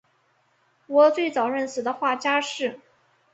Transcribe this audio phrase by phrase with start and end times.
[0.87, 2.79] 我最早认识的画家是